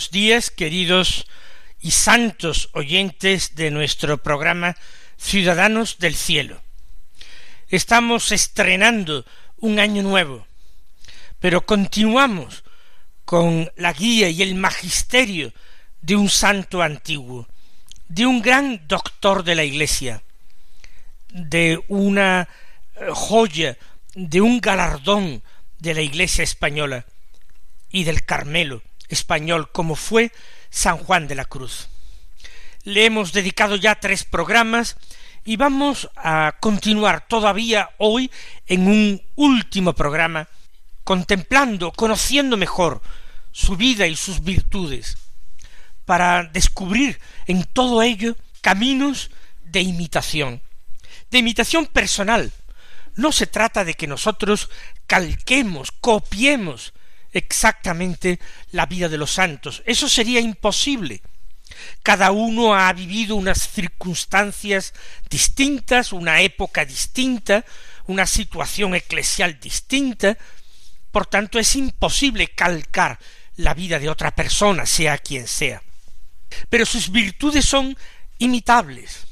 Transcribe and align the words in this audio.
Buenos 0.00 0.12
días, 0.12 0.50
queridos 0.50 1.26
y 1.78 1.90
santos 1.90 2.70
oyentes 2.72 3.54
de 3.54 3.70
nuestro 3.70 4.16
programa 4.16 4.74
Ciudadanos 5.18 5.98
del 5.98 6.14
Cielo. 6.14 6.58
Estamos 7.68 8.32
estrenando 8.32 9.26
un 9.58 9.78
año 9.78 10.02
nuevo, 10.02 10.46
pero 11.38 11.66
continuamos 11.66 12.64
con 13.26 13.70
la 13.76 13.92
guía 13.92 14.30
y 14.30 14.40
el 14.40 14.54
magisterio 14.54 15.52
de 16.00 16.16
un 16.16 16.30
santo 16.30 16.80
antiguo, 16.80 17.46
de 18.08 18.24
un 18.24 18.40
gran 18.40 18.88
doctor 18.88 19.44
de 19.44 19.54
la 19.54 19.64
Iglesia, 19.64 20.22
de 21.28 21.78
una 21.88 22.48
eh, 22.94 23.08
joya, 23.12 23.76
de 24.14 24.40
un 24.40 24.62
galardón 24.62 25.42
de 25.78 25.92
la 25.92 26.00
Iglesia 26.00 26.42
española 26.42 27.04
y 27.90 28.04
del 28.04 28.24
Carmelo, 28.24 28.80
español 29.10 29.70
como 29.70 29.94
fue 29.96 30.32
San 30.70 30.98
Juan 30.98 31.28
de 31.28 31.34
la 31.34 31.44
Cruz. 31.44 31.88
Le 32.84 33.04
hemos 33.04 33.32
dedicado 33.32 33.76
ya 33.76 34.00
tres 34.00 34.24
programas 34.24 34.96
y 35.44 35.56
vamos 35.56 36.08
a 36.16 36.56
continuar 36.60 37.26
todavía 37.26 37.90
hoy 37.98 38.30
en 38.66 38.86
un 38.86 39.22
último 39.36 39.92
programa 39.94 40.48
contemplando, 41.04 41.92
conociendo 41.92 42.56
mejor 42.56 43.02
su 43.52 43.76
vida 43.76 44.06
y 44.06 44.16
sus 44.16 44.42
virtudes, 44.42 45.16
para 46.04 46.44
descubrir 46.44 47.18
en 47.46 47.64
todo 47.64 48.02
ello 48.02 48.36
caminos 48.60 49.30
de 49.64 49.80
imitación, 49.80 50.62
de 51.30 51.38
imitación 51.38 51.86
personal. 51.86 52.52
No 53.16 53.32
se 53.32 53.46
trata 53.46 53.84
de 53.84 53.94
que 53.94 54.06
nosotros 54.06 54.70
calquemos, 55.06 55.90
copiemos 55.90 56.92
exactamente 57.32 58.40
la 58.72 58.86
vida 58.86 59.08
de 59.08 59.18
los 59.18 59.32
santos. 59.32 59.82
Eso 59.86 60.08
sería 60.08 60.40
imposible. 60.40 61.22
Cada 62.02 62.30
uno 62.30 62.74
ha 62.74 62.92
vivido 62.92 63.36
unas 63.36 63.68
circunstancias 63.68 64.92
distintas, 65.28 66.12
una 66.12 66.40
época 66.40 66.84
distinta, 66.84 67.64
una 68.06 68.26
situación 68.26 68.94
eclesial 68.94 69.58
distinta, 69.60 70.36
por 71.12 71.26
tanto 71.26 71.58
es 71.58 71.76
imposible 71.76 72.48
calcar 72.48 73.18
la 73.56 73.74
vida 73.74 73.98
de 73.98 74.08
otra 74.08 74.30
persona, 74.32 74.86
sea 74.86 75.18
quien 75.18 75.46
sea. 75.46 75.82
Pero 76.68 76.86
sus 76.86 77.10
virtudes 77.10 77.64
son 77.64 77.96
imitables, 78.38 79.26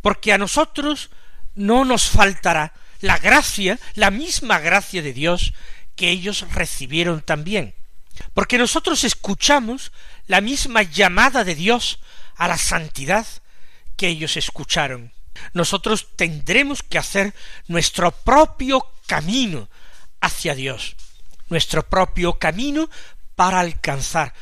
porque 0.00 0.32
a 0.32 0.38
nosotros 0.38 1.10
no 1.54 1.84
nos 1.84 2.08
faltará 2.08 2.72
la 3.00 3.18
gracia, 3.18 3.78
la 3.94 4.10
misma 4.10 4.60
gracia 4.60 5.02
de 5.02 5.12
Dios 5.12 5.52
que 5.96 6.10
ellos 6.10 6.46
recibieron 6.52 7.22
también. 7.22 7.74
Porque 8.34 8.58
nosotros 8.58 9.04
escuchamos 9.04 9.92
la 10.26 10.40
misma 10.40 10.82
llamada 10.82 11.44
de 11.44 11.54
Dios 11.54 11.98
a 12.36 12.48
la 12.48 12.58
santidad 12.58 13.26
que 13.96 14.08
ellos 14.08 14.36
escucharon. 14.36 15.12
Nosotros 15.54 16.08
tendremos 16.16 16.82
que 16.82 16.98
hacer 16.98 17.34
nuestro 17.66 18.10
propio 18.10 18.86
camino 19.06 19.68
hacia 20.20 20.54
Dios, 20.54 20.96
nuestro 21.48 21.88
propio 21.88 22.34
camino 22.34 22.88
para 23.34 23.60
alcanzar 23.60 24.34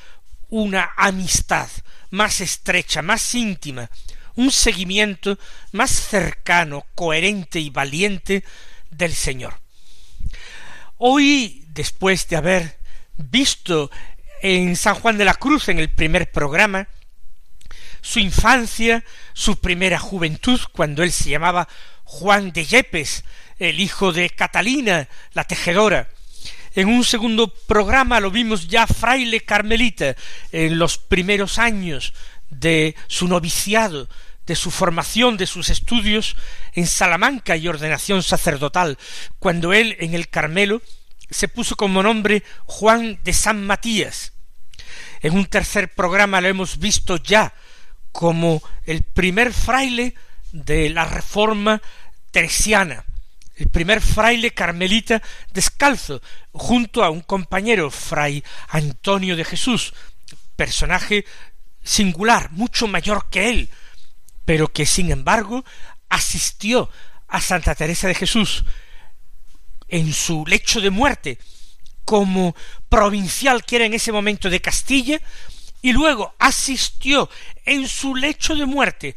una 0.48 0.92
amistad 0.96 1.68
más 2.10 2.40
estrecha, 2.40 3.02
más 3.02 3.34
íntima, 3.34 3.88
un 4.34 4.50
seguimiento 4.50 5.38
más 5.72 5.90
cercano, 5.90 6.86
coherente 6.94 7.60
y 7.60 7.70
valiente 7.70 8.44
del 8.90 9.14
Señor. 9.14 9.60
Hoy, 11.02 11.64
después 11.68 12.28
de 12.28 12.36
haber 12.36 12.78
visto 13.16 13.90
en 14.42 14.76
San 14.76 14.96
Juan 14.96 15.16
de 15.16 15.24
la 15.24 15.32
Cruz, 15.32 15.70
en 15.70 15.78
el 15.78 15.88
primer 15.88 16.30
programa, 16.30 16.88
su 18.02 18.18
infancia, 18.18 19.02
su 19.32 19.58
primera 19.60 19.98
juventud, 19.98 20.60
cuando 20.72 21.02
él 21.02 21.10
se 21.10 21.30
llamaba 21.30 21.68
Juan 22.04 22.52
de 22.52 22.66
Yepes, 22.66 23.24
el 23.58 23.80
hijo 23.80 24.12
de 24.12 24.28
Catalina, 24.28 25.08
la 25.32 25.44
tejedora. 25.44 26.10
En 26.74 26.88
un 26.88 27.02
segundo 27.02 27.48
programa 27.48 28.20
lo 28.20 28.30
vimos 28.30 28.68
ya 28.68 28.86
fraile 28.86 29.40
carmelita, 29.40 30.16
en 30.52 30.78
los 30.78 30.98
primeros 30.98 31.58
años 31.58 32.12
de 32.50 32.94
su 33.06 33.26
noviciado, 33.26 34.06
de 34.50 34.56
su 34.56 34.72
formación, 34.72 35.36
de 35.36 35.46
sus 35.46 35.70
estudios 35.70 36.34
en 36.72 36.88
Salamanca 36.88 37.56
y 37.56 37.68
ordenación 37.68 38.20
sacerdotal, 38.20 38.98
cuando 39.38 39.72
él 39.72 39.96
en 40.00 40.12
el 40.12 40.28
Carmelo 40.28 40.82
se 41.30 41.46
puso 41.46 41.76
como 41.76 42.02
nombre 42.02 42.42
Juan 42.64 43.20
de 43.22 43.32
San 43.32 43.64
Matías. 43.64 44.32
En 45.20 45.34
un 45.34 45.46
tercer 45.46 45.94
programa 45.94 46.40
lo 46.40 46.48
hemos 46.48 46.80
visto 46.80 47.16
ya 47.18 47.54
como 48.10 48.60
el 48.86 49.04
primer 49.04 49.52
fraile 49.52 50.16
de 50.50 50.90
la 50.90 51.04
reforma 51.04 51.80
teresiana, 52.32 53.04
el 53.54 53.68
primer 53.68 54.00
fraile 54.00 54.50
carmelita 54.50 55.22
descalzo, 55.52 56.20
junto 56.50 57.04
a 57.04 57.10
un 57.10 57.20
compañero, 57.20 57.88
fray 57.88 58.42
Antonio 58.70 59.36
de 59.36 59.44
Jesús, 59.44 59.94
personaje 60.56 61.24
singular, 61.84 62.50
mucho 62.50 62.88
mayor 62.88 63.30
que 63.30 63.48
él, 63.48 63.70
pero 64.50 64.72
que 64.72 64.84
sin 64.84 65.12
embargo 65.12 65.64
asistió 66.08 66.90
a 67.28 67.40
Santa 67.40 67.76
Teresa 67.76 68.08
de 68.08 68.16
Jesús 68.16 68.64
en 69.86 70.12
su 70.12 70.44
lecho 70.44 70.80
de 70.80 70.90
muerte 70.90 71.38
como 72.04 72.56
provincial 72.88 73.64
que 73.64 73.76
era 73.76 73.84
en 73.84 73.94
ese 73.94 74.10
momento 74.10 74.50
de 74.50 74.60
Castilla, 74.60 75.20
y 75.82 75.92
luego 75.92 76.34
asistió 76.40 77.30
en 77.64 77.86
su 77.86 78.16
lecho 78.16 78.56
de 78.56 78.66
muerte 78.66 79.14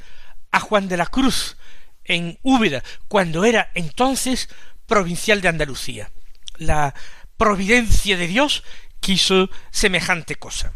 a 0.52 0.60
Juan 0.60 0.88
de 0.88 0.98
la 0.98 1.08
Cruz 1.08 1.58
en 2.04 2.38
Úbeda, 2.44 2.84
cuando 3.08 3.44
era 3.44 3.72
entonces 3.74 4.50
provincial 4.86 5.42
de 5.42 5.48
Andalucía. 5.48 6.12
La 6.58 6.94
providencia 7.38 8.18
de 8.18 8.28
Dios 8.28 8.64
quiso 9.00 9.50
semejante 9.72 10.36
cosa. 10.36 10.74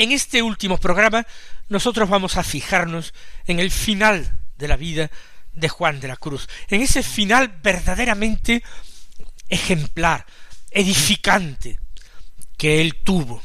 En 0.00 0.12
este 0.12 0.40
último 0.40 0.78
programa 0.78 1.26
nosotros 1.68 2.08
vamos 2.08 2.38
a 2.38 2.42
fijarnos 2.42 3.12
en 3.46 3.60
el 3.60 3.70
final 3.70 4.34
de 4.56 4.66
la 4.66 4.76
vida 4.76 5.10
de 5.52 5.68
Juan 5.68 6.00
de 6.00 6.08
la 6.08 6.16
Cruz, 6.16 6.48
en 6.68 6.80
ese 6.80 7.02
final 7.02 7.58
verdaderamente 7.62 8.62
ejemplar, 9.50 10.24
edificante 10.70 11.78
que 12.56 12.80
él 12.80 13.02
tuvo. 13.04 13.42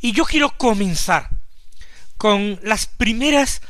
Y 0.00 0.10
yo 0.10 0.24
quiero 0.24 0.58
comenzar 0.58 1.30
con 2.16 2.58
las 2.64 2.86
primeras 2.86 3.62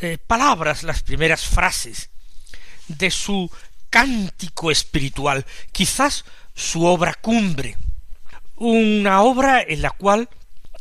eh, 0.00 0.18
palabras, 0.18 0.82
las 0.82 1.04
primeras 1.04 1.44
frases 1.44 2.10
de 2.88 3.12
su 3.12 3.48
cántico 3.90 4.72
espiritual, 4.72 5.46
quizás 5.70 6.24
su 6.52 6.84
obra 6.84 7.14
cumbre, 7.14 7.76
una 8.56 9.22
obra 9.22 9.62
en 9.62 9.82
la 9.82 9.90
cual 9.90 10.28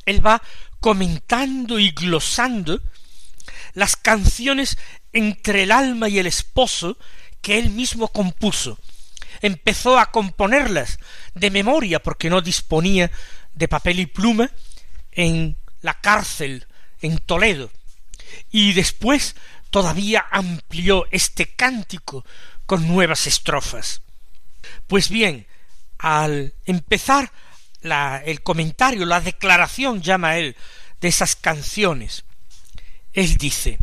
él 0.05 0.25
va 0.25 0.41
comentando 0.79 1.79
y 1.79 1.91
glosando 1.91 2.81
las 3.73 3.95
canciones 3.95 4.77
entre 5.11 5.63
el 5.63 5.71
alma 5.71 6.09
y 6.09 6.19
el 6.19 6.27
esposo 6.27 6.97
que 7.41 7.59
él 7.59 7.69
mismo 7.69 8.07
compuso. 8.07 8.79
Empezó 9.41 9.99
a 9.99 10.11
componerlas 10.11 10.99
de 11.33 11.51
memoria 11.51 12.01
porque 12.01 12.29
no 12.29 12.41
disponía 12.41 13.11
de 13.53 13.67
papel 13.67 13.99
y 13.99 14.05
pluma 14.05 14.49
en 15.11 15.57
la 15.81 15.99
cárcel 15.99 16.65
en 17.01 17.17
Toledo. 17.19 17.69
Y 18.51 18.73
después 18.73 19.35
todavía 19.69 20.25
amplió 20.31 21.05
este 21.11 21.47
cántico 21.47 22.25
con 22.65 22.87
nuevas 22.87 23.27
estrofas. 23.27 24.01
Pues 24.87 25.09
bien, 25.09 25.45
al 25.97 26.53
empezar 26.65 27.31
el 27.83 28.41
comentario, 28.43 29.05
la 29.05 29.21
declaración, 29.21 30.01
llama 30.01 30.37
él, 30.37 30.55
de 31.01 31.07
esas 31.09 31.35
canciones, 31.35 32.23
él 33.11 33.37
dice, 33.37 33.77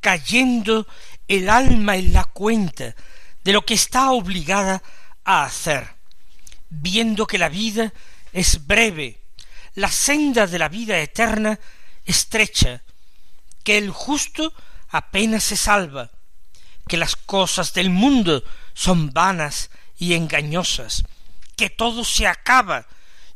cayendo 0.00 0.86
el 1.26 1.48
alma 1.48 1.96
en 1.96 2.12
la 2.12 2.24
cuenta 2.24 2.94
de 3.42 3.52
lo 3.52 3.64
que 3.64 3.74
está 3.74 4.10
obligada 4.10 4.82
a 5.24 5.44
hacer, 5.44 5.88
viendo 6.68 7.26
que 7.26 7.38
la 7.38 7.48
vida 7.48 7.92
es 8.32 8.66
breve, 8.66 9.20
la 9.74 9.90
senda 9.90 10.46
de 10.46 10.58
la 10.58 10.68
vida 10.68 10.98
eterna 10.98 11.58
estrecha, 12.04 12.82
que 13.64 13.78
el 13.78 13.90
justo 13.90 14.52
apenas 14.90 15.44
se 15.44 15.56
salva, 15.56 16.10
que 16.88 16.96
las 16.96 17.16
cosas 17.16 17.72
del 17.72 17.90
mundo 17.90 18.44
son 18.74 19.12
vanas 19.12 19.70
y 19.98 20.14
engañosas, 20.14 21.04
que 21.62 21.70
todo 21.70 22.02
se 22.02 22.26
acaba 22.26 22.88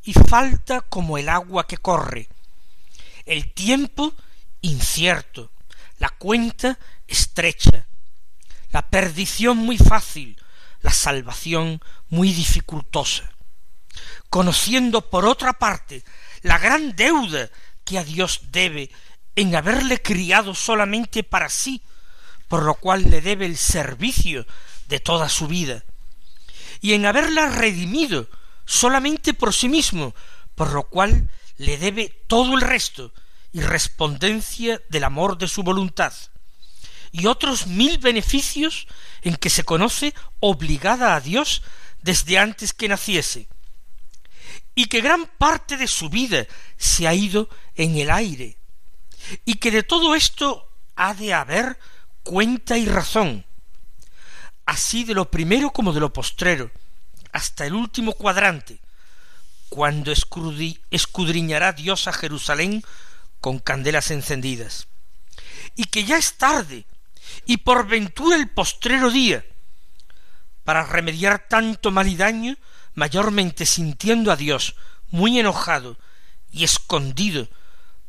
y 0.03 0.13
falta 0.13 0.81
como 0.81 1.17
el 1.17 1.29
agua 1.29 1.69
que 1.69 1.77
corre. 1.77 2.29
El 3.25 3.53
tiempo 3.53 4.15
incierto, 4.63 5.53
la 6.01 6.09
cuenta 6.09 6.77
estrecha, 7.07 7.87
la 8.73 8.83
perdición 8.91 9.59
muy 9.59 9.79
fácil, 9.79 10.37
la 10.81 10.91
salvación 10.91 11.81
muy 12.09 12.33
dificultosa. 12.33 13.31
Conociendo 14.29 15.09
por 15.09 15.25
otra 15.25 15.53
parte 15.53 16.03
la 16.43 16.59
gran 16.59 16.97
deuda 16.97 17.49
que 17.85 17.97
a 17.97 18.03
Dios 18.03 18.41
debe 18.51 18.91
en 19.37 19.55
haberle 19.55 20.03
criado 20.03 20.53
solamente 20.57 21.23
para 21.23 21.49
sí, 21.49 21.81
por 22.49 22.65
lo 22.65 22.75
cual 22.75 23.09
le 23.09 23.21
debe 23.21 23.47
el 23.47 23.57
servicio 23.57 24.49
de 24.89 24.99
toda 24.99 25.29
su 25.29 25.47
vida, 25.47 25.85
y 26.81 26.93
en 26.93 27.07
haberla 27.07 27.49
redimido 27.49 28.29
solamente 28.65 29.35
por 29.35 29.55
sí 29.55 29.69
mismo, 29.69 30.15
por 30.55 30.73
lo 30.73 30.85
cual 30.85 31.31
le 31.57 31.79
debe 31.79 32.09
todo 32.27 32.55
el 32.55 32.61
resto 32.61 33.13
y 33.53 33.61
respondencia 33.61 34.83
del 34.89 35.05
amor 35.05 35.39
de 35.39 35.49
su 35.49 35.63
voluntad, 35.63 36.13
y 37.13 37.27
otros 37.27 37.67
mil 37.67 37.99
beneficios 37.99 38.87
en 39.23 39.37
que 39.37 39.49
se 39.49 39.65
conoce 39.65 40.13
obligada 40.41 41.15
a 41.15 41.21
Dios 41.21 41.63
desde 42.03 42.39
antes 42.39 42.75
que 42.75 42.89
naciese, 42.89 43.49
y 44.75 44.87
que 44.87 45.01
gran 45.01 45.27
parte 45.39 45.79
de 45.79 45.89
su 45.89 46.11
vida 46.11 46.47
se 46.77 47.09
ha 47.09 47.15
ido 47.15 47.49
en 47.77 47.97
el 47.97 48.11
aire, 48.11 48.59
y 49.47 49.55
que 49.55 49.71
de 49.71 49.83
todo 49.83 50.15
esto 50.15 50.71
ha 50.95 51.15
de 51.15 51.33
haber 51.33 51.79
cuenta 52.23 52.77
y 52.77 52.85
razón, 52.85 53.46
así 54.67 55.05
de 55.05 55.15
lo 55.15 55.31
primero 55.31 55.71
como 55.71 55.93
de 55.93 56.01
lo 56.01 56.13
postrero, 56.13 56.71
hasta 57.33 57.65
el 57.67 57.75
último 57.75 58.13
cuadrante, 58.13 58.81
cuando 59.69 60.13
escudriñará 60.91 61.73
Dios 61.73 62.09
a 62.09 62.13
Jerusalén 62.13 62.83
con 63.41 63.59
candelas 63.59 64.11
encendidas, 64.11 64.89
y 65.75 65.85
que 65.85 66.05
ya 66.05 66.19
es 66.19 66.35
tarde, 66.35 66.85
y 67.47 67.59
por 67.59 67.87
ventura 67.87 68.37
el 68.37 68.49
postrero 68.49 69.11
día, 69.11 69.45
para 70.65 70.85
remediar 70.85 71.47
tanto 71.49 71.91
mal 71.91 72.09
y 72.09 72.17
daño, 72.17 72.57
mayormente 72.95 73.67
sintiendo 73.67 74.33
a 74.33 74.37
Dios 74.37 74.75
muy 75.11 75.39
enojado 75.39 75.97
y 76.51 76.65
escondido 76.65 77.49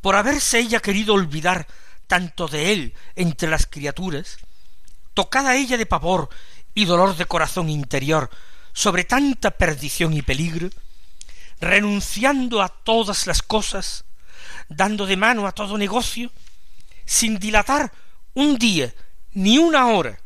por 0.00 0.16
haberse 0.16 0.58
ella 0.58 0.80
querido 0.80 1.14
olvidar 1.14 1.68
tanto 2.06 2.48
de 2.48 2.72
él 2.72 2.94
entre 3.14 3.48
las 3.48 3.66
criaturas, 3.66 4.38
tocada 5.18 5.56
ella 5.56 5.76
de 5.76 5.84
pavor 5.84 6.28
y 6.76 6.84
dolor 6.84 7.16
de 7.16 7.26
corazón 7.26 7.68
interior 7.68 8.30
sobre 8.72 9.02
tanta 9.02 9.50
perdición 9.50 10.12
y 10.12 10.22
peligro, 10.22 10.70
renunciando 11.58 12.62
a 12.62 12.68
todas 12.68 13.26
las 13.26 13.42
cosas, 13.42 14.04
dando 14.68 15.06
de 15.06 15.16
mano 15.16 15.48
a 15.48 15.50
todo 15.50 15.76
negocio, 15.76 16.30
sin 17.04 17.40
dilatar 17.40 17.90
un 18.34 18.58
día 18.58 18.94
ni 19.32 19.58
una 19.58 19.88
hora, 19.88 20.20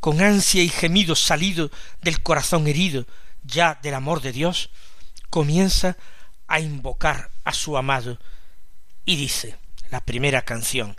con 0.00 0.20
ansia 0.20 0.64
y 0.64 0.70
gemido 0.70 1.14
salido 1.14 1.70
del 2.02 2.20
corazón 2.20 2.66
herido 2.66 3.06
ya 3.44 3.78
del 3.80 3.94
amor 3.94 4.22
de 4.22 4.32
Dios, 4.32 4.70
comienza 5.30 5.96
a 6.48 6.58
invocar 6.58 7.30
a 7.44 7.52
su 7.52 7.76
amado 7.76 8.18
y 9.04 9.14
dice 9.14 9.56
la 9.92 10.00
primera 10.00 10.42
canción, 10.42 10.96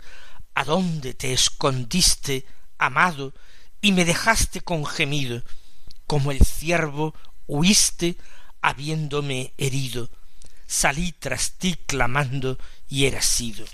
¿A 0.54 0.64
dónde 0.64 1.12
te 1.12 1.34
escondiste, 1.34 2.46
amado, 2.84 3.34
y 3.80 3.92
me 3.92 4.04
dejaste 4.04 4.60
con 4.60 4.86
gemido? 4.86 5.42
Como 6.06 6.30
el 6.30 6.40
ciervo 6.44 7.14
huiste 7.46 8.16
habiéndome 8.60 9.52
herido, 9.58 10.10
salí 10.66 11.12
tras 11.12 11.52
ti 11.52 11.76
clamando 11.86 12.58
y 12.88 13.06
eras 13.06 13.26
sido. 13.26 13.66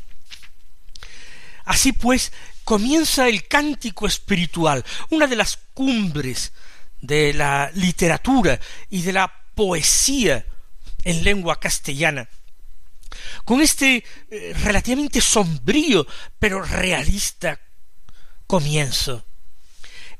Así 1.64 1.92
pues, 1.92 2.32
comienza 2.64 3.28
el 3.28 3.46
cántico 3.46 4.06
espiritual, 4.06 4.84
una 5.10 5.26
de 5.26 5.36
las 5.36 5.58
cumbres 5.74 6.52
de 7.00 7.34
la 7.34 7.70
literatura 7.74 8.58
y 8.90 9.02
de 9.02 9.12
la 9.12 9.32
poesía 9.54 10.44
en 11.04 11.22
lengua 11.22 11.60
castellana, 11.60 12.28
con 13.44 13.60
este 13.60 14.04
eh, 14.30 14.54
relativamente 14.62 15.20
sombrío 15.20 16.06
pero 16.38 16.62
realista 16.62 17.58
comienzo, 18.48 19.24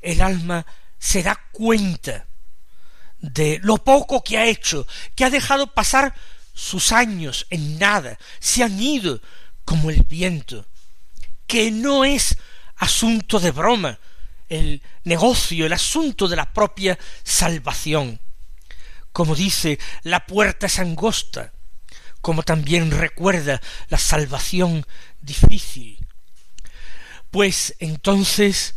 el 0.01 0.21
alma 0.21 0.65
se 0.97 1.21
da 1.23 1.37
cuenta 1.51 2.27
de 3.19 3.59
lo 3.63 3.77
poco 3.79 4.23
que 4.23 4.37
ha 4.37 4.45
hecho, 4.45 4.87
que 5.15 5.25
ha 5.25 5.29
dejado 5.29 5.73
pasar 5.73 6.15
sus 6.53 6.93
años 6.93 7.47
en 7.49 7.77
nada, 7.77 8.17
se 8.39 8.63
han 8.63 8.81
ido 8.81 9.19
como 9.65 9.89
el 9.89 10.03
viento, 10.03 10.65
que 11.47 11.71
no 11.71 12.05
es 12.05 12.37
asunto 12.77 13.39
de 13.39 13.51
broma 13.51 13.99
el 14.47 14.81
negocio, 15.03 15.65
el 15.65 15.73
asunto 15.73 16.27
de 16.27 16.35
la 16.35 16.53
propia 16.53 16.97
salvación. 17.23 18.19
Como 19.11 19.35
dice, 19.35 19.79
la 20.03 20.25
puerta 20.25 20.67
es 20.67 20.79
angosta, 20.79 21.51
como 22.21 22.43
también 22.43 22.91
recuerda 22.91 23.61
la 23.89 23.97
salvación 23.97 24.85
difícil. 25.21 26.05
Pues 27.31 27.75
entonces 27.79 28.75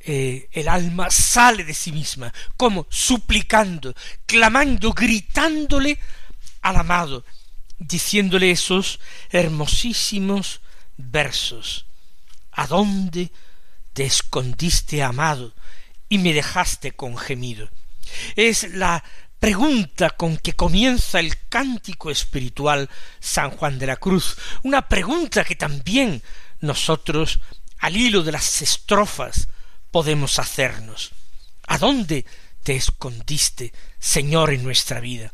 eh, 0.00 0.48
el 0.52 0.68
alma 0.68 1.10
sale 1.10 1.64
de 1.64 1.74
sí 1.74 1.92
misma, 1.92 2.32
como 2.56 2.86
suplicando, 2.90 3.94
clamando, 4.26 4.92
gritándole 4.92 5.98
al 6.62 6.76
amado, 6.76 7.24
diciéndole 7.78 8.50
esos 8.50 8.98
hermosísimos 9.30 10.60
versos. 10.96 11.86
¿A 12.50 12.66
dónde 12.66 13.30
te 13.92 14.04
escondiste, 14.04 15.02
amado, 15.02 15.54
y 16.08 16.18
me 16.18 16.32
dejaste 16.32 16.92
con 16.92 17.16
gemido? 17.16 17.70
Es 18.36 18.74
la 18.74 19.04
pregunta 19.38 20.10
con 20.10 20.36
que 20.36 20.52
comienza 20.52 21.20
el 21.20 21.48
cántico 21.48 22.10
espiritual 22.10 22.88
San 23.20 23.50
Juan 23.50 23.78
de 23.78 23.86
la 23.86 23.96
Cruz, 23.96 24.36
una 24.62 24.88
pregunta 24.88 25.44
que 25.44 25.56
también 25.56 26.22
nosotros, 26.60 27.40
al 27.82 27.96
hilo 27.96 28.22
de 28.22 28.32
las 28.32 28.62
estrofas, 28.62 29.48
podemos 29.90 30.38
hacernos. 30.38 31.12
¿A 31.66 31.76
dónde 31.76 32.24
te 32.62 32.74
escondiste, 32.74 33.72
Señor, 33.98 34.52
en 34.52 34.64
nuestra 34.64 35.00
vida? 35.00 35.32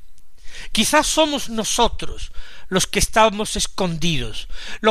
Quizás 0.73 1.07
somos 1.07 1.49
nosotros 1.49 2.33
los 2.69 2.89
que 2.89 2.99
estábamos 2.99 3.55
escondidos, 3.55 4.49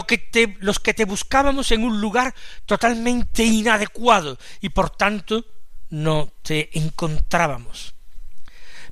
que 0.08 0.18
te, 0.18 0.56
los 0.62 0.80
que 0.80 0.94
te 0.94 1.04
buscábamos 1.04 1.72
en 1.72 1.84
un 1.84 2.00
lugar 2.00 2.34
totalmente 2.66 3.44
inadecuado 3.44 4.40
y 4.62 4.70
por 4.70 4.90
tanto 4.90 5.46
no 5.90 6.32
te 6.42 6.70
encontrábamos 6.80 7.98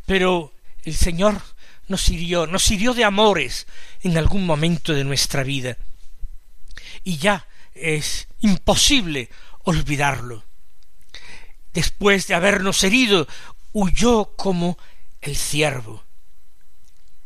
pero 0.05 0.53
el 0.83 0.95
Señor 0.95 1.41
nos 1.87 2.09
hirió, 2.09 2.47
nos 2.47 2.69
hirió 2.71 2.93
de 2.93 3.03
amores 3.03 3.67
en 4.01 4.17
algún 4.17 4.45
momento 4.45 4.93
de 4.93 5.03
nuestra 5.03 5.43
vida. 5.43 5.77
Y 7.03 7.17
ya 7.17 7.47
es 7.75 8.27
imposible 8.39 9.29
olvidarlo. 9.63 10.43
Después 11.73 12.27
de 12.27 12.35
habernos 12.35 12.83
herido, 12.83 13.27
huyó 13.73 14.35
como 14.35 14.77
el 15.21 15.35
ciervo. 15.35 16.03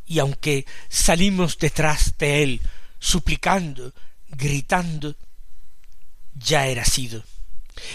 Y 0.06 0.18
aunque 0.20 0.65
salimos 0.89 1.60
detrás 1.60 2.18
de 2.18 2.44
él, 2.44 2.62
suplicando, 2.98 3.94
gritando, 4.27 5.15
ya 6.34 6.65
era 6.65 6.84
sido. 6.84 7.24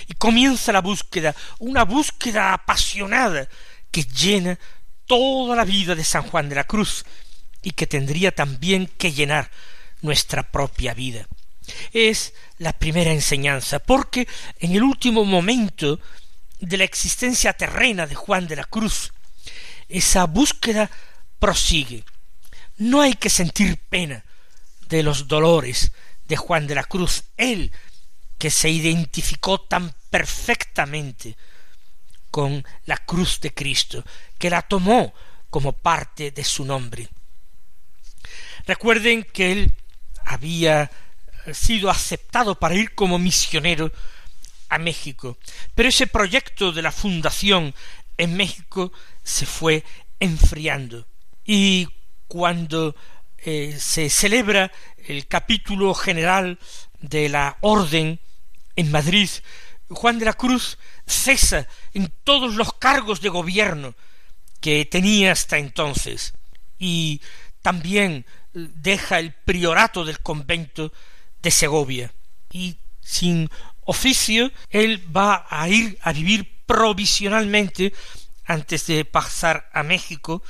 Y 0.06 0.14
comienza 0.14 0.72
la 0.72 0.80
búsqueda, 0.80 1.34
una 1.58 1.84
búsqueda 1.84 2.52
apasionada 2.52 3.48
que 3.90 4.04
llena 4.04 4.58
toda 5.06 5.56
la 5.56 5.64
vida 5.64 5.94
de 5.94 6.04
San 6.04 6.22
Juan 6.22 6.48
de 6.48 6.54
la 6.54 6.64
Cruz 6.64 7.04
y 7.62 7.72
que 7.72 7.86
tendría 7.86 8.34
también 8.34 8.86
que 8.86 9.12
llenar 9.12 9.50
nuestra 10.02 10.42
propia 10.42 10.94
vida. 10.94 11.26
Es 11.92 12.34
la 12.58 12.72
primera 12.72 13.12
enseñanza, 13.12 13.78
porque 13.78 14.28
en 14.58 14.72
el 14.72 14.82
último 14.82 15.24
momento 15.24 16.00
de 16.60 16.76
la 16.76 16.84
existencia 16.84 17.52
terrena 17.52 18.06
de 18.06 18.14
Juan 18.14 18.46
de 18.46 18.56
la 18.56 18.64
Cruz, 18.64 19.12
esa 19.88 20.24
búsqueda 20.24 20.90
prosigue. 21.38 22.04
No 22.78 23.00
hay 23.00 23.14
que 23.14 23.30
sentir 23.30 23.78
pena 23.78 24.24
de 24.88 25.02
los 25.02 25.28
dolores 25.28 25.92
de 26.26 26.36
Juan 26.36 26.66
de 26.66 26.74
la 26.74 26.84
Cruz, 26.84 27.24
él 27.36 27.72
que 28.38 28.50
se 28.50 28.70
identificó 28.70 29.60
tan 29.60 29.94
perfectamente 30.10 31.36
con 32.30 32.64
la 32.86 32.98
cruz 32.98 33.40
de 33.40 33.54
Cristo, 33.54 34.04
que 34.38 34.50
la 34.50 34.62
tomó 34.62 35.14
como 35.50 35.72
parte 35.72 36.30
de 36.30 36.44
su 36.44 36.64
nombre. 36.64 37.08
Recuerden 38.66 39.22
que 39.22 39.52
él 39.52 39.76
había 40.24 40.90
sido 41.52 41.90
aceptado 41.90 42.58
para 42.58 42.74
ir 42.74 42.94
como 42.94 43.18
misionero 43.18 43.92
a 44.68 44.78
México, 44.78 45.38
pero 45.74 45.88
ese 45.88 46.06
proyecto 46.06 46.72
de 46.72 46.82
la 46.82 46.92
fundación 46.92 47.74
en 48.16 48.36
México 48.36 48.92
se 49.22 49.46
fue 49.46 49.84
enfriando. 50.20 51.06
Y 51.44 51.88
cuando 52.28 52.96
eh, 53.38 53.76
se 53.78 54.08
celebra 54.08 54.72
el 55.06 55.26
capítulo 55.26 55.94
general 55.94 56.58
de 57.00 57.28
la 57.28 57.58
orden 57.60 58.18
en 58.76 58.90
Madrid, 58.90 59.28
Juan 59.90 60.18
de 60.18 60.24
la 60.24 60.32
Cruz 60.32 60.78
cesa 61.06 61.68
en 61.92 62.12
todos 62.24 62.54
los 62.54 62.72
cargos 62.74 63.20
de 63.20 63.28
gobierno 63.28 63.94
que 64.60 64.86
tenía 64.86 65.32
hasta 65.32 65.58
entonces 65.58 66.32
y 66.78 67.20
también 67.60 68.24
deja 68.54 69.18
el 69.18 69.32
priorato 69.32 70.04
del 70.04 70.20
convento 70.20 70.92
de 71.44 71.50
Segovia 71.50 72.12
y 72.50 72.76
sin 73.00 73.50
oficio 73.84 74.50
él 74.70 75.04
va 75.14 75.46
a 75.48 75.68
ir 75.68 75.98
a 76.02 76.12
vivir 76.12 76.64
provisionalmente 76.66 77.92
antes 78.46 78.86
de 78.86 79.04
pasar 79.04 79.70
a 79.72 79.82
México 79.82 80.42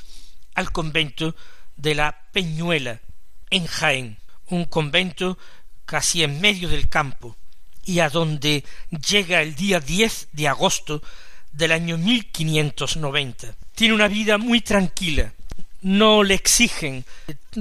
al 0.55 0.71
convento 0.71 1.35
de 1.75 1.95
la 1.95 2.17
Peñuela 2.31 3.01
en 3.49 3.67
Jaén, 3.67 4.17
un 4.47 4.65
convento 4.65 5.37
casi 5.85 6.23
en 6.23 6.39
medio 6.39 6.69
del 6.69 6.87
campo 6.87 7.35
y 7.83 7.99
a 7.99 8.09
donde 8.09 8.63
llega 8.89 9.41
el 9.41 9.53
día 9.53 9.79
10 9.79 10.29
de 10.31 10.47
agosto 10.47 11.03
del 11.51 11.73
año 11.73 11.97
1590. 11.97 13.53
Tiene 13.75 13.93
una 13.93 14.07
vida 14.07 14.37
muy 14.37 14.61
tranquila, 14.61 15.33
no 15.81 16.23
le 16.23 16.35
exigen 16.35 17.05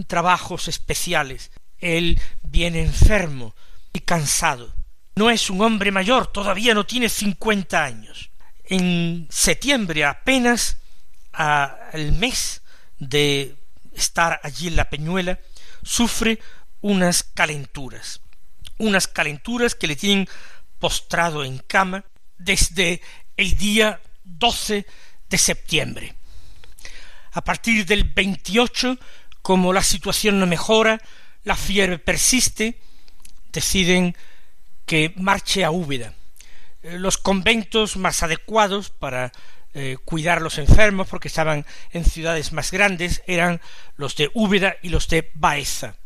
trabajos 0.07 0.69
especiales. 0.69 1.51
Él 1.85 2.19
viene 2.43 2.81
enfermo 2.81 3.55
y 3.93 4.01
cansado. 4.01 4.75
No 5.17 5.31
es 5.31 5.51
un 5.51 5.61
hombre 5.61 5.93
mayor, 5.93 6.29
todavía 6.29 6.75
no 6.75 6.87
tiene 6.87 7.11
cincuenta 7.11 7.85
años. 7.85 8.31
En 8.65 9.29
septiembre 9.31 10.05
apenas 10.05 10.79
al 11.33 12.13
mes 12.13 12.63
de 12.99 13.57
estar 13.93 14.41
allí 14.43 14.69
en 14.69 14.77
la 14.77 14.89
peñuela, 14.89 15.39
sufre 15.83 16.39
unas 16.81 17.23
calenturas, 17.23 18.21
unas 18.79 19.07
calenturas 19.07 19.75
que 19.75 19.87
le 19.87 19.97
tienen 19.97 20.29
postrado 20.79 21.45
en 21.45 21.59
cama 21.59 22.05
desde 22.39 23.03
el 23.37 23.57
día 23.57 24.01
12 24.25 24.87
de 25.29 25.39
septiembre. 25.39 26.15
A 27.33 27.43
partir 27.43 27.85
del 27.85 28.05
28, 28.05 28.97
como 29.43 29.73
la 29.73 29.83
situación 29.83 30.41
no 30.41 30.47
mejora, 30.47 31.01
la 31.45 31.57
fiebre 31.57 31.99
persiste, 31.99 32.81
deciden 33.53 34.17
que 34.87 35.15
marche 35.17 35.65
a 35.65 35.71
Úbeda. 35.71 36.15
Eh, 36.83 36.99
los 36.99 37.19
conventos 37.19 37.97
más 37.97 38.23
adecuados 38.23 38.91
para 38.91 39.33
eh, 39.75 39.97
cuidar 40.05 40.39
a 40.39 40.43
los 40.43 40.59
enfermos, 40.59 41.09
porque 41.09 41.29
estaban 41.29 41.67
en 41.93 42.05
ciudades 42.05 42.53
más 42.53 42.71
grandes, 42.71 43.23
eran 43.27 43.61
los 43.97 44.17
de 44.17 44.31
Úbeda 44.35 44.77
y 44.83 44.89
los 44.89 45.09
de 45.09 45.31
Baeza. 45.35 45.97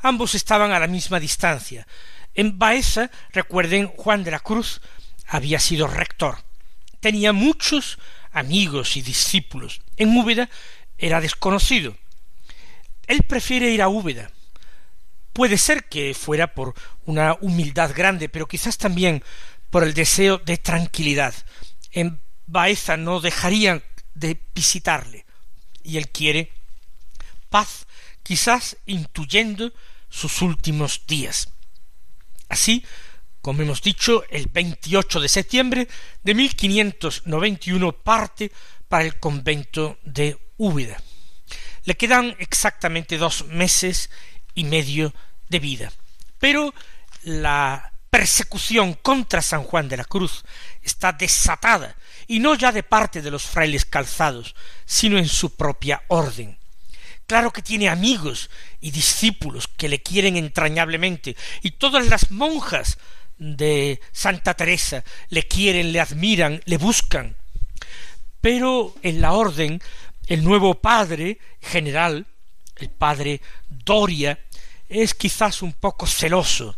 Ambos 0.00 0.34
estaban 0.34 0.72
a 0.72 0.78
la 0.78 0.86
misma 0.86 1.18
distancia. 1.18 1.86
En 2.34 2.58
Baeza, 2.58 3.10
recuerden, 3.32 3.88
Juan 3.88 4.24
de 4.24 4.30
la 4.30 4.40
Cruz 4.40 4.80
había 5.26 5.58
sido 5.58 5.86
rector. 5.86 6.38
Tenía 7.00 7.32
muchos 7.32 7.98
amigos 8.30 8.96
y 8.96 9.02
discípulos. 9.02 9.80
En 9.96 10.16
Úbeda 10.16 10.48
era 10.98 11.20
desconocido. 11.20 11.96
Él 13.06 13.22
prefiere 13.22 13.70
ir 13.70 13.82
a 13.82 13.88
Úbeda. 13.88 14.30
Puede 15.36 15.58
ser 15.58 15.84
que 15.84 16.14
fuera 16.14 16.54
por 16.54 16.72
una 17.04 17.36
humildad 17.42 17.92
grande, 17.94 18.30
pero 18.30 18.48
quizás 18.48 18.78
también 18.78 19.22
por 19.68 19.84
el 19.84 19.92
deseo 19.92 20.38
de 20.38 20.56
tranquilidad. 20.56 21.34
En 21.92 22.22
Baeza 22.46 22.96
no 22.96 23.20
dejarían 23.20 23.82
de 24.14 24.40
visitarle, 24.54 25.26
y 25.82 25.98
él 25.98 26.08
quiere 26.08 26.52
paz, 27.50 27.86
quizás 28.22 28.78
intuyendo 28.86 29.74
sus 30.08 30.40
últimos 30.40 31.02
días. 31.06 31.50
Así, 32.48 32.82
como 33.42 33.60
hemos 33.60 33.82
dicho, 33.82 34.24
el 34.30 34.46
28 34.46 35.20
de 35.20 35.28
septiembre 35.28 35.88
de 36.22 36.34
1591 36.34 37.92
parte 37.92 38.50
para 38.88 39.04
el 39.04 39.20
convento 39.20 39.98
de 40.02 40.38
Úbeda. 40.56 40.96
Le 41.84 41.94
quedan 41.94 42.34
exactamente 42.38 43.18
dos 43.18 43.44
meses 43.48 44.08
y 44.56 44.64
medio 44.64 45.14
de 45.48 45.60
vida. 45.60 45.92
Pero 46.40 46.74
la 47.22 47.92
persecución 48.10 48.94
contra 48.94 49.42
San 49.42 49.62
Juan 49.62 49.88
de 49.88 49.98
la 49.98 50.04
Cruz 50.04 50.44
está 50.82 51.12
desatada, 51.12 51.94
y 52.26 52.40
no 52.40 52.54
ya 52.56 52.72
de 52.72 52.82
parte 52.82 53.22
de 53.22 53.30
los 53.30 53.44
frailes 53.44 53.84
calzados, 53.84 54.56
sino 54.84 55.18
en 55.18 55.28
su 55.28 55.54
propia 55.54 56.02
orden. 56.08 56.58
Claro 57.26 57.52
que 57.52 57.62
tiene 57.62 57.88
amigos 57.88 58.50
y 58.80 58.90
discípulos 58.90 59.68
que 59.68 59.88
le 59.88 60.02
quieren 60.02 60.36
entrañablemente, 60.36 61.36
y 61.62 61.72
todas 61.72 62.06
las 62.06 62.30
monjas 62.30 62.98
de 63.38 64.00
Santa 64.12 64.54
Teresa 64.54 65.04
le 65.28 65.42
quieren, 65.42 65.92
le 65.92 66.00
admiran, 66.00 66.62
le 66.64 66.78
buscan. 66.78 67.36
Pero 68.40 68.94
en 69.02 69.20
la 69.20 69.32
orden, 69.32 69.82
el 70.28 70.44
nuevo 70.44 70.76
padre 70.76 71.38
general, 71.60 72.26
el 72.76 72.90
padre 72.90 73.40
Doria, 73.68 74.38
es 74.88 75.14
quizás 75.14 75.62
un 75.62 75.72
poco 75.72 76.06
celoso. 76.06 76.76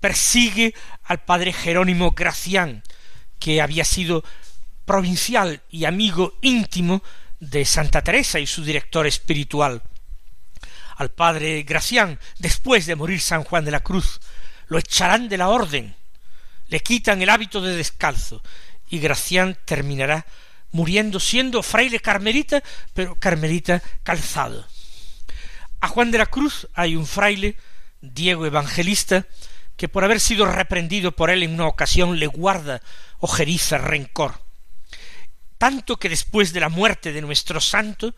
Persigue 0.00 0.74
al 1.04 1.24
padre 1.24 1.52
Jerónimo 1.52 2.12
Gracián, 2.12 2.82
que 3.38 3.60
había 3.60 3.84
sido 3.84 4.24
provincial 4.84 5.62
y 5.70 5.84
amigo 5.84 6.38
íntimo 6.42 7.02
de 7.38 7.64
Santa 7.64 8.02
Teresa 8.02 8.38
y 8.38 8.46
su 8.46 8.64
director 8.64 9.06
espiritual. 9.06 9.82
Al 10.96 11.10
padre 11.10 11.62
Gracián, 11.62 12.18
después 12.38 12.86
de 12.86 12.96
morir 12.96 13.20
San 13.20 13.44
Juan 13.44 13.64
de 13.64 13.70
la 13.70 13.80
Cruz, 13.80 14.20
lo 14.68 14.78
echarán 14.78 15.28
de 15.28 15.38
la 15.38 15.48
orden, 15.48 15.96
le 16.68 16.80
quitan 16.80 17.22
el 17.22 17.30
hábito 17.30 17.60
de 17.60 17.76
descalzo, 17.76 18.42
y 18.88 18.98
Gracián 18.98 19.56
terminará 19.64 20.26
muriendo 20.72 21.20
siendo 21.20 21.62
fraile 21.62 22.00
carmelita, 22.00 22.62
pero 22.94 23.14
carmelita 23.16 23.82
calzado. 24.02 24.66
A 25.80 25.88
Juan 25.88 26.10
de 26.10 26.18
la 26.18 26.26
Cruz 26.26 26.68
hay 26.74 26.96
un 26.96 27.06
fraile, 27.06 27.56
Diego 28.00 28.46
Evangelista, 28.46 29.26
que 29.76 29.88
por 29.88 30.04
haber 30.04 30.20
sido 30.20 30.44
reprendido 30.44 31.12
por 31.12 31.30
él 31.30 31.42
en 31.42 31.54
una 31.54 31.66
ocasión 31.66 32.18
le 32.18 32.26
guarda 32.26 32.82
ojeriza, 33.18 33.78
rencor. 33.78 34.42
Tanto 35.56 35.96
que 35.96 36.08
después 36.08 36.52
de 36.52 36.60
la 36.60 36.68
muerte 36.68 37.12
de 37.12 37.22
nuestro 37.22 37.60
santo 37.60 38.14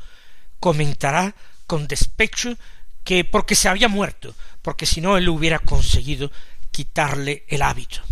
comentará 0.59 1.35
con 1.67 1.87
despecho 1.87 2.57
que 3.05 3.25
porque 3.25 3.55
se 3.55 3.69
había 3.69 3.89
muerto, 3.89 4.35
porque 4.61 4.87
si 4.87 5.01
no 5.01 5.17
él 5.17 5.29
hubiera 5.29 5.59
conseguido 5.59 6.31
quitarle 6.71 7.45
el 7.49 7.63
hábito. 7.63 8.03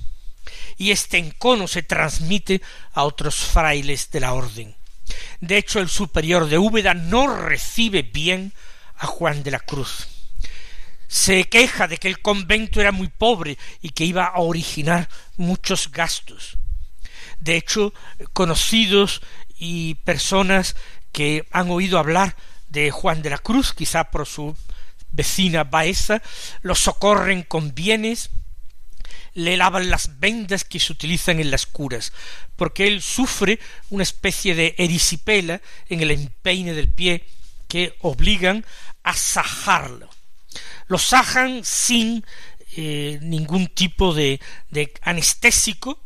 Y 0.80 0.92
este 0.92 1.18
encono 1.18 1.68
se 1.68 1.82
transmite 1.82 2.62
a 2.94 3.04
otros 3.04 3.36
frailes 3.36 4.10
de 4.12 4.20
la 4.20 4.32
orden. 4.32 4.74
De 5.42 5.58
hecho, 5.58 5.78
el 5.78 5.90
superior 5.90 6.48
de 6.48 6.56
Úbeda 6.56 6.94
no 6.94 7.36
recibe 7.36 8.00
bien 8.00 8.54
a 8.96 9.06
Juan 9.06 9.42
de 9.42 9.50
la 9.50 9.60
Cruz. 9.60 10.08
Se 11.06 11.44
queja 11.50 11.86
de 11.86 11.98
que 11.98 12.08
el 12.08 12.22
convento 12.22 12.80
era 12.80 12.92
muy 12.92 13.08
pobre 13.08 13.58
y 13.82 13.90
que 13.90 14.06
iba 14.06 14.24
a 14.24 14.40
originar 14.40 15.10
muchos 15.36 15.92
gastos. 15.92 16.56
De 17.40 17.56
hecho, 17.56 17.92
conocidos 18.32 19.20
y 19.58 19.96
personas 19.96 20.76
que 21.12 21.46
han 21.50 21.70
oído 21.70 21.98
hablar 21.98 22.36
de 22.70 22.90
Juan 22.90 23.20
de 23.20 23.28
la 23.28 23.38
Cruz, 23.38 23.74
quizá 23.74 24.04
por 24.04 24.26
su 24.26 24.56
vecina 25.10 25.64
Baeza, 25.64 26.22
lo 26.62 26.74
socorren 26.74 27.42
con 27.42 27.74
bienes, 27.74 28.30
le 29.44 29.56
lavan 29.56 29.90
las 29.90 30.20
vendas 30.20 30.64
que 30.64 30.80
se 30.80 30.92
utilizan 30.92 31.40
en 31.40 31.50
las 31.50 31.66
curas, 31.66 32.12
porque 32.56 32.86
él 32.86 33.02
sufre 33.02 33.58
una 33.90 34.02
especie 34.02 34.54
de 34.54 34.74
erisipela 34.78 35.60
en 35.88 36.00
el 36.00 36.10
empeine 36.10 36.72
del 36.74 36.88
pie 36.88 37.24
que 37.68 37.96
obligan 38.00 38.64
a 39.02 39.14
sajarlo. 39.14 40.10
Lo 40.88 40.98
sajan 40.98 41.64
sin 41.64 42.24
eh, 42.76 43.18
ningún 43.22 43.68
tipo 43.68 44.14
de, 44.14 44.40
de 44.70 44.92
anestésico, 45.02 46.00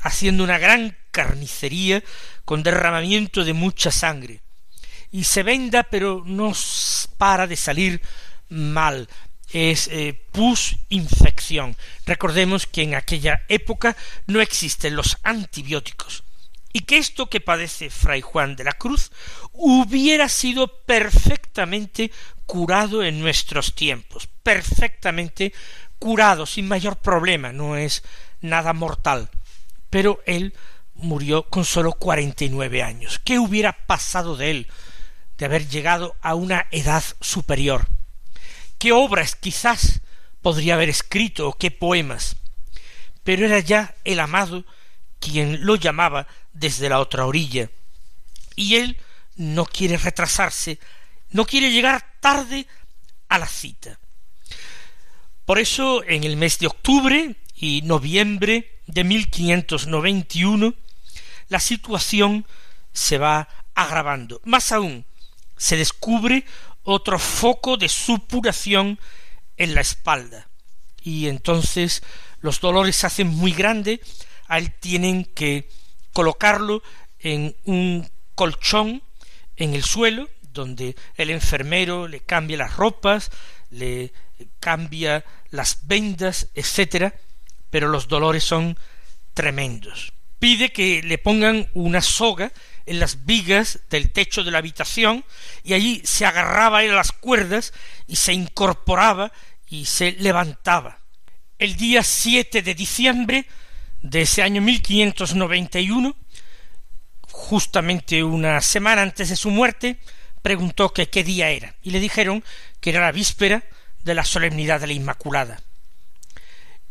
haciendo 0.00 0.44
una 0.44 0.58
gran 0.58 0.96
carnicería 1.10 2.02
con 2.44 2.62
derramamiento 2.62 3.44
de 3.44 3.52
mucha 3.52 3.90
sangre. 3.90 4.40
Y 5.10 5.24
se 5.24 5.42
venda, 5.42 5.82
pero 5.84 6.22
no 6.24 6.52
para 7.16 7.46
de 7.46 7.56
salir 7.56 8.00
mal. 8.48 9.08
Es 9.52 9.88
eh, 9.88 10.20
pus 10.32 10.76
infección. 10.88 11.76
Recordemos 12.06 12.66
que 12.66 12.82
en 12.82 12.94
aquella 12.94 13.44
época 13.48 13.96
no 14.26 14.40
existen 14.40 14.96
los 14.96 15.16
antibióticos 15.22 16.24
y 16.72 16.80
que 16.80 16.98
esto 16.98 17.28
que 17.28 17.40
padece 17.40 17.90
Fray 17.90 18.20
Juan 18.20 18.56
de 18.56 18.64
la 18.64 18.72
Cruz 18.72 19.10
hubiera 19.52 20.28
sido 20.28 20.68
perfectamente 20.84 22.12
curado 22.46 23.02
en 23.02 23.20
nuestros 23.20 23.74
tiempos, 23.74 24.28
perfectamente 24.42 25.52
curado, 25.98 26.46
sin 26.46 26.68
mayor 26.68 26.96
problema, 26.96 27.52
no 27.52 27.76
es 27.76 28.02
nada 28.40 28.72
mortal. 28.72 29.28
Pero 29.90 30.20
él 30.26 30.54
murió 30.94 31.48
con 31.48 31.64
sólo 31.64 31.92
cuarenta 31.92 32.44
y 32.44 32.48
nueve 32.48 32.82
años. 32.82 33.20
¿Qué 33.24 33.38
hubiera 33.38 33.72
pasado 33.86 34.36
de 34.36 34.50
él 34.50 34.66
de 35.38 35.46
haber 35.46 35.68
llegado 35.68 36.16
a 36.20 36.34
una 36.34 36.66
edad 36.70 37.02
superior? 37.20 37.88
¿Qué 38.78 38.92
obras 38.92 39.34
quizás 39.34 40.00
podría 40.40 40.74
haber 40.74 40.88
escrito 40.88 41.48
o 41.48 41.52
qué 41.52 41.70
poemas? 41.70 42.36
Pero 43.24 43.44
era 43.44 43.58
ya 43.58 43.94
el 44.04 44.20
amado 44.20 44.64
quien 45.18 45.66
lo 45.66 45.76
llamaba 45.76 46.26
desde 46.52 46.88
la 46.88 47.00
otra 47.00 47.26
orilla. 47.26 47.70
Y 48.54 48.76
él 48.76 48.96
no 49.36 49.66
quiere 49.66 49.96
retrasarse, 49.96 50.78
no 51.30 51.44
quiere 51.44 51.70
llegar 51.70 52.04
tarde 52.20 52.66
a 53.28 53.38
la 53.38 53.46
cita. 53.46 53.98
Por 55.44 55.58
eso, 55.58 56.04
en 56.04 56.24
el 56.24 56.36
mes 56.36 56.58
de 56.58 56.66
octubre 56.66 57.36
y 57.54 57.82
noviembre 57.82 58.80
de 58.86 59.04
1591, 59.04 60.74
la 61.48 61.60
situación 61.60 62.46
se 62.92 63.18
va 63.18 63.48
agravando. 63.74 64.40
Más 64.44 64.72
aún, 64.72 65.04
se 65.56 65.76
descubre 65.76 66.44
otro 66.82 67.18
foco 67.18 67.76
de 67.76 67.88
supuración 67.88 68.98
en 69.56 69.74
la 69.74 69.80
espalda. 69.80 70.48
Y 71.02 71.28
entonces 71.28 72.02
los 72.40 72.60
dolores 72.60 72.96
se 72.96 73.06
hacen 73.06 73.28
muy 73.28 73.52
grandes, 73.52 74.00
a 74.46 74.60
tienen 74.60 75.24
que 75.24 75.68
colocarlo 76.12 76.82
en 77.18 77.56
un 77.64 78.08
colchón 78.34 79.02
en 79.56 79.74
el 79.74 79.82
suelo, 79.82 80.28
donde 80.52 80.96
el 81.16 81.30
enfermero 81.30 82.08
le 82.08 82.20
cambia 82.20 82.56
las 82.56 82.76
ropas, 82.76 83.30
le 83.70 84.12
cambia 84.60 85.24
las 85.50 85.86
vendas, 85.86 86.48
etcétera, 86.54 87.14
pero 87.70 87.88
los 87.88 88.08
dolores 88.08 88.44
son 88.44 88.78
tremendos. 89.34 90.12
Pide 90.38 90.72
que 90.72 91.02
le 91.02 91.18
pongan 91.18 91.68
una 91.74 92.00
soga 92.00 92.52
en 92.88 93.00
las 93.00 93.24
vigas 93.26 93.80
del 93.90 94.10
techo 94.10 94.42
de 94.42 94.50
la 94.50 94.58
habitación 94.58 95.24
y 95.62 95.74
allí 95.74 96.00
se 96.04 96.26
agarraba 96.26 96.78
a 96.78 96.84
las 96.84 97.12
cuerdas 97.12 97.72
y 98.06 98.16
se 98.16 98.32
incorporaba 98.32 99.32
y 99.68 99.84
se 99.84 100.12
levantaba. 100.12 100.98
El 101.58 101.76
día 101.76 102.02
7 102.02 102.62
de 102.62 102.74
diciembre 102.74 103.46
de 104.00 104.22
ese 104.22 104.42
año 104.42 104.62
1591, 104.62 106.16
justamente 107.30 108.22
una 108.22 108.60
semana 108.60 109.02
antes 109.02 109.28
de 109.28 109.36
su 109.36 109.50
muerte, 109.50 109.98
preguntó 110.42 110.92
que 110.92 111.08
qué 111.08 111.24
día 111.24 111.50
era, 111.50 111.74
y 111.82 111.90
le 111.90 112.00
dijeron 112.00 112.44
que 112.80 112.90
era 112.90 113.00
la 113.00 113.12
víspera 113.12 113.64
de 114.04 114.14
la 114.14 114.24
solemnidad 114.24 114.80
de 114.80 114.86
la 114.86 114.92
Inmaculada. 114.92 115.60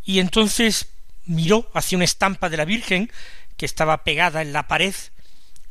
Y 0.04 0.20
entonces 0.20 0.90
miró 1.26 1.70
hacia 1.74 1.98
una 1.98 2.06
estampa 2.06 2.50
de 2.50 2.58
la 2.58 2.66
Virgen 2.66 3.12
que 3.56 3.66
estaba 3.66 4.04
pegada 4.04 4.42
en 4.42 4.54
la 4.54 4.68
pared 4.68 4.94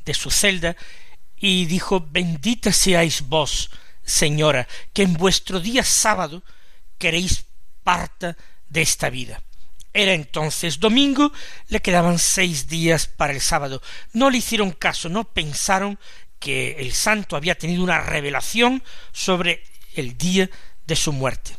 de 0.06 0.14
su 0.14 0.30
celda 0.30 0.76
y 1.36 1.66
dijo 1.66 2.00
Bendita 2.10 2.72
seáis 2.72 3.20
vos, 3.20 3.70
señora, 4.02 4.66
que 4.94 5.02
en 5.02 5.12
vuestro 5.14 5.60
día 5.60 5.84
sábado 5.84 6.42
queréis 6.96 7.44
parta 7.82 8.36
de 8.68 8.80
esta 8.80 9.10
vida. 9.10 9.42
Era 9.92 10.12
entonces 10.14 10.80
domingo, 10.80 11.32
le 11.68 11.80
quedaban 11.80 12.18
seis 12.18 12.68
días 12.68 13.06
para 13.06 13.32
el 13.32 13.40
sábado. 13.40 13.82
No 14.12 14.30
le 14.30 14.38
hicieron 14.38 14.70
caso, 14.70 15.08
no 15.08 15.24
pensaron 15.24 15.98
que 16.38 16.76
el 16.78 16.92
santo 16.92 17.36
había 17.36 17.56
tenido 17.56 17.82
una 17.82 18.00
revelación 18.00 18.82
sobre 19.12 19.64
el 19.94 20.16
día 20.16 20.50
de 20.86 20.96
su 20.96 21.12
muerte. 21.12 21.56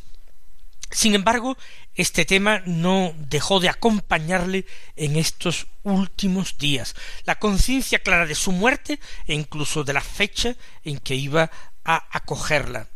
Sin 0.91 1.15
embargo, 1.15 1.57
este 1.97 2.25
tema 2.25 2.61
no 2.65 3.13
dejó 3.17 3.59
de 3.59 3.69
acompañarle 3.69 4.67
en 4.95 5.17
estos 5.17 5.65
últimos 5.81 6.59
días. 6.59 6.95
La 7.25 7.39
conciencia 7.39 7.99
clara 7.99 8.27
de 8.27 8.35
su 8.35 8.51
muerte 8.51 8.99
e 9.25 9.33
incluso 9.33 9.83
de 9.83 9.93
la 9.93 10.01
fecha 10.01 10.55
en 10.83 10.99
que 10.99 11.15
iba 11.15 11.49
a 11.83 12.07
acogerla. 12.11 12.87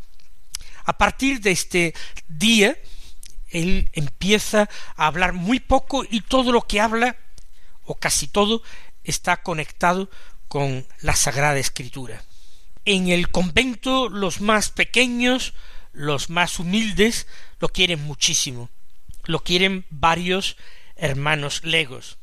A 0.85 0.97
partir 0.99 1.41
de 1.41 1.49
este 1.49 1.95
día, 2.27 2.77
él 3.49 3.89
empieza 3.93 4.69
a 4.95 5.07
hablar 5.07 5.33
muy 5.33 5.59
poco 5.59 6.05
y 6.07 6.21
todo 6.21 6.51
lo 6.51 6.61
que 6.61 6.79
habla, 6.79 7.17
o 7.83 7.95
casi 7.95 8.27
todo, 8.27 8.61
está 9.03 9.41
conectado 9.41 10.11
con 10.47 10.85
la 10.99 11.15
Sagrada 11.15 11.57
Escritura. 11.57 12.23
En 12.85 13.07
el 13.07 13.31
convento 13.31 14.09
los 14.09 14.41
más 14.41 14.69
pequeños, 14.69 15.55
los 15.91 16.29
más 16.29 16.59
humildes, 16.59 17.25
lo 17.59 17.69
quieren 17.69 18.03
muchísimo. 18.03 18.69
Lo 19.25 19.43
quieren 19.43 19.85
varios 19.89 20.57
hermanos 20.95 21.63
legos. 21.63 22.17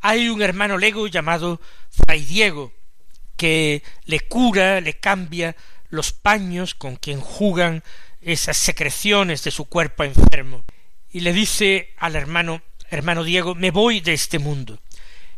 Hay 0.00 0.28
un 0.28 0.42
hermano 0.42 0.78
lego 0.78 1.06
llamado 1.06 1.60
Fray 1.90 2.24
Diego, 2.24 2.72
que 3.36 3.82
le 4.04 4.20
cura, 4.20 4.80
le 4.80 4.94
cambia 4.94 5.56
los 5.88 6.12
paños 6.12 6.74
con 6.74 6.96
quien 6.96 7.20
jugan 7.20 7.82
esas 8.20 8.56
secreciones 8.56 9.44
de 9.44 9.50
su 9.50 9.66
cuerpo 9.66 10.04
enfermo, 10.04 10.64
y 11.10 11.20
le 11.20 11.32
dice 11.32 11.92
al 11.98 12.16
hermano, 12.16 12.62
hermano 12.88 13.24
Diego, 13.24 13.54
me 13.54 13.70
voy 13.70 14.00
de 14.00 14.14
este 14.14 14.38
mundo. 14.38 14.80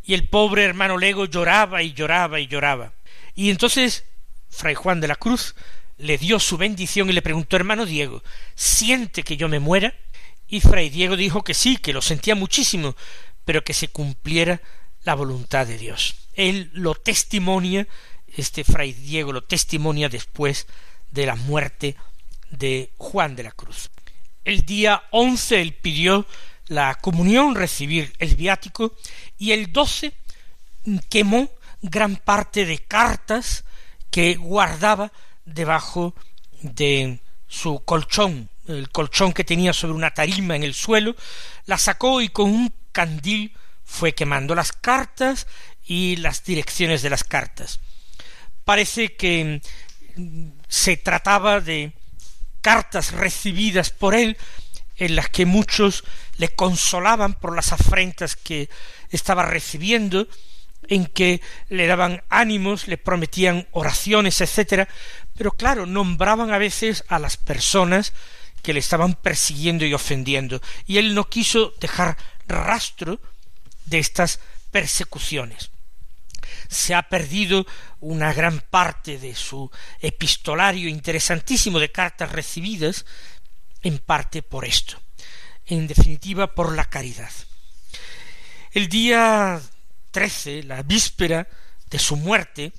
Y 0.02 0.14
el 0.14 0.28
pobre 0.28 0.64
hermano 0.64 0.98
Lego 0.98 1.24
lloraba 1.24 1.82
y 1.82 1.92
lloraba 1.92 2.38
y 2.38 2.46
lloraba. 2.46 2.92
Y 3.34 3.50
entonces 3.50 4.04
Fray 4.50 4.74
Juan 4.74 5.00
de 5.00 5.08
la 5.08 5.16
Cruz 5.16 5.54
le 5.96 6.18
dio 6.18 6.38
su 6.38 6.56
bendición 6.56 7.08
y 7.08 7.12
le 7.12 7.22
preguntó, 7.22 7.56
hermano 7.56 7.86
Diego, 7.86 8.22
¿siente 8.54 9.22
que 9.22 9.36
yo 9.36 9.48
me 9.48 9.60
muera? 9.60 9.94
Y 10.54 10.60
Fray 10.60 10.88
Diego 10.88 11.16
dijo 11.16 11.42
que 11.42 11.52
sí, 11.52 11.78
que 11.78 11.92
lo 11.92 12.00
sentía 12.00 12.36
muchísimo, 12.36 12.94
pero 13.44 13.64
que 13.64 13.74
se 13.74 13.88
cumpliera 13.88 14.62
la 15.02 15.16
voluntad 15.16 15.66
de 15.66 15.76
Dios. 15.78 16.14
Él 16.32 16.70
lo 16.74 16.94
testimonia, 16.94 17.88
este 18.28 18.62
Fray 18.62 18.92
Diego 18.92 19.32
lo 19.32 19.42
testimonia 19.42 20.08
después 20.08 20.68
de 21.10 21.26
la 21.26 21.34
muerte 21.34 21.96
de 22.52 22.92
Juan 22.98 23.34
de 23.34 23.42
la 23.42 23.50
Cruz. 23.50 23.90
El 24.44 24.64
día 24.64 25.02
once 25.10 25.60
él 25.60 25.74
pidió 25.74 26.24
la 26.68 26.94
comunión, 26.94 27.56
recibir 27.56 28.12
el 28.20 28.36
viático, 28.36 28.94
y 29.36 29.50
el 29.50 29.72
doce 29.72 30.12
quemó 31.08 31.50
gran 31.82 32.14
parte 32.14 32.64
de 32.64 32.78
cartas 32.78 33.64
que 34.08 34.36
guardaba 34.36 35.10
debajo 35.44 36.14
de 36.62 37.18
su 37.48 37.82
colchón, 37.84 38.50
el 38.66 38.90
colchón 38.90 39.32
que 39.32 39.44
tenía 39.44 39.72
sobre 39.72 39.94
una 39.94 40.12
tarima 40.12 40.56
en 40.56 40.62
el 40.62 40.74
suelo, 40.74 41.14
la 41.66 41.78
sacó 41.78 42.20
y 42.20 42.28
con 42.28 42.50
un 42.50 42.74
candil 42.92 43.56
fue 43.84 44.14
quemando 44.14 44.54
las 44.54 44.72
cartas 44.72 45.46
y 45.84 46.16
las 46.16 46.44
direcciones 46.44 47.02
de 47.02 47.10
las 47.10 47.24
cartas. 47.24 47.80
Parece 48.64 49.14
que 49.14 49.60
se 50.68 50.96
trataba 50.96 51.60
de 51.60 51.92
cartas 52.60 53.12
recibidas 53.12 53.90
por 53.90 54.14
él 54.14 54.38
en 54.96 55.16
las 55.16 55.28
que 55.28 55.44
muchos 55.44 56.04
le 56.36 56.48
consolaban 56.48 57.34
por 57.34 57.54
las 57.54 57.72
afrentas 57.72 58.36
que 58.36 58.70
estaba 59.10 59.42
recibiendo, 59.44 60.26
en 60.88 61.06
que 61.06 61.40
le 61.68 61.86
daban 61.86 62.22
ánimos, 62.28 62.88
le 62.88 62.98
prometían 62.98 63.68
oraciones, 63.72 64.40
etcétera, 64.40 64.88
pero 65.36 65.52
claro, 65.52 65.86
nombraban 65.86 66.52
a 66.52 66.58
veces 66.58 67.04
a 67.08 67.18
las 67.18 67.36
personas 67.36 68.12
que 68.64 68.72
le 68.72 68.80
estaban 68.80 69.14
persiguiendo 69.14 69.86
y 69.86 69.94
ofendiendo, 69.94 70.60
y 70.86 70.98
él 70.98 71.14
no 71.14 71.28
quiso 71.28 71.72
dejar 71.78 72.16
rastro 72.48 73.20
de 73.86 74.00
estas 74.00 74.40
persecuciones 74.72 75.70
se 76.68 76.94
ha 76.94 77.02
perdido 77.02 77.66
una 78.00 78.32
gran 78.32 78.60
parte 78.60 79.18
de 79.18 79.34
su 79.34 79.70
epistolario 80.00 80.88
interesantísimo 80.88 81.78
de 81.78 81.92
cartas 81.92 82.32
recibidas, 82.32 83.04
en 83.82 83.98
parte 83.98 84.42
por 84.42 84.64
esto, 84.64 85.00
en 85.66 85.86
definitiva 85.86 86.54
por 86.54 86.74
la 86.74 86.86
caridad. 86.86 87.30
El 88.72 88.88
día 88.88 89.60
trece, 90.10 90.62
la 90.62 90.82
víspera 90.82 91.46
de 91.90 91.98
su 91.98 92.16
muerte, 92.16 92.72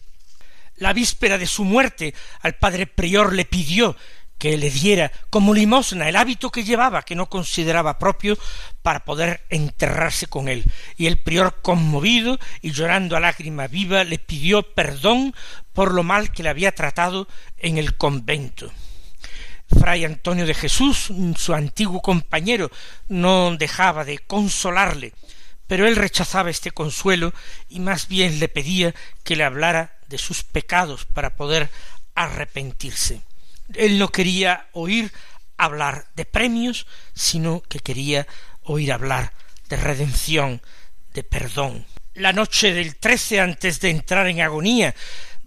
la 0.78 0.93
víspera 0.93 1.38
de 1.38 1.48
su 1.48 1.63
muerte, 1.63 2.13
al 2.41 2.56
padre 2.56 2.88
prior 2.88 3.34
le 3.34 3.45
pidió 3.45 3.95
que 4.38 4.58
le 4.58 4.69
diera 4.69 5.12
como 5.30 5.54
limosna 5.54 6.10
el 6.10 6.15
hábito 6.15 6.50
que 6.50 6.63
llevaba, 6.63 7.04
que 7.04 7.15
no 7.15 7.30
consideraba 7.30 8.00
propio, 8.00 8.38
para 8.82 9.06
poder 9.06 9.45
enterrarse 9.50 10.28
con 10.28 10.48
él. 10.48 10.65
Y 10.98 11.08
el 11.08 11.17
prior, 11.17 11.62
conmovido 11.62 12.38
y 12.62 12.71
llorando 12.71 13.15
a 13.15 13.19
lágrima 13.19 13.67
viva, 13.67 14.04
le 14.04 14.19
pidió 14.19 14.63
perdón 14.74 15.34
por 15.74 15.93
lo 15.93 16.04
mal 16.04 16.32
que 16.32 16.43
le 16.43 16.50
había 16.50 16.74
tratado 16.74 17.28
en 17.58 17.78
el 17.78 17.95
convento. 17.95 18.71
Fray 19.67 20.06
Antonio 20.06 20.45
de 20.45 20.54
Jesús, 20.54 21.12
su 21.36 21.54
antiguo 21.54 22.02
compañero, 22.02 22.69
no 23.08 23.56
dejaba 23.58 24.06
de 24.06 24.19
consolarle, 24.19 25.13
pero 25.67 25.88
él 25.88 25.95
rechazaba 25.95 26.52
este 26.52 26.71
consuelo 26.71 27.34
y 27.67 27.80
más 27.80 28.08
bien 28.08 28.39
le 28.39 28.48
pedía 28.48 28.93
que 29.24 29.36
le 29.36 29.43
hablara 29.43 29.98
de 30.08 30.19
sus 30.19 30.43
pecados 30.43 31.06
para 31.06 31.36
poder 31.36 31.71
arrepentirse. 32.13 33.21
Él 33.73 33.97
no 33.97 34.10
quería 34.10 34.67
oír 34.73 35.12
hablar 35.58 36.08
de 36.15 36.25
premios, 36.25 36.86
sino 37.13 37.62
que 37.62 37.80
quería 37.80 38.28
oír 38.63 38.91
hablar 38.91 39.34
de 39.69 39.78
redención, 39.78 40.62
de 41.13 41.23
perdón. 41.23 41.86
La 42.13 42.34
noche 42.34 42.73
del 42.73 42.95
trece, 42.95 43.39
antes 43.39 43.80
de 43.80 43.89
entrar 43.89 44.28
en 44.28 44.41
agonía, 44.41 44.95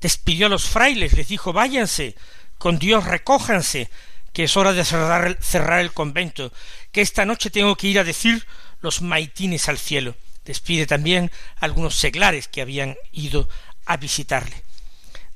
despidió 0.01 0.47
a 0.47 0.51
los 0.51 0.69
frailes, 0.69 1.13
les 1.13 1.29
dijo 1.29 1.53
váyanse, 1.53 2.15
con 2.59 2.79
Dios 2.79 3.05
recójanse, 3.05 3.91
que 4.33 4.45
es 4.45 4.57
hora 4.57 4.73
de 4.73 4.85
cerrar, 4.85 5.39
cerrar 5.41 5.81
el 5.81 5.93
convento, 5.93 6.53
que 6.93 7.01
esta 7.01 7.25
noche 7.25 7.51
tengo 7.51 7.77
que 7.77 7.89
ir 7.89 7.99
a 7.99 8.05
decir 8.05 8.47
los 8.81 9.03
maitines 9.03 9.69
al 9.69 9.79
cielo. 9.79 10.17
Despide 10.45 10.87
también 10.87 11.31
a 11.57 11.65
algunos 11.65 11.95
seglares 11.95 12.49
que 12.49 12.63
habían 12.63 12.97
ido 13.13 13.49
a 13.87 13.97
visitarle. 13.97 14.63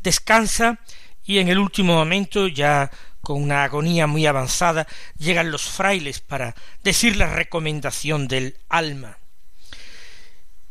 Descansa 0.02 0.78
y 1.24 1.38
en 1.38 1.48
el 1.48 1.58
último 1.58 1.94
momento, 1.94 2.48
ya 2.48 2.90
con 3.20 3.40
una 3.40 3.64
agonía 3.64 4.06
muy 4.06 4.26
avanzada, 4.26 4.87
llegan 5.16 5.50
los 5.50 5.62
frailes 5.62 6.20
para 6.20 6.54
decir 6.82 7.16
la 7.16 7.32
recomendación 7.32 8.26
del 8.26 8.56
alma. 8.68 9.18